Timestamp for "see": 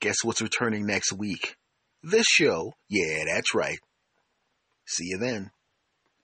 4.86-5.06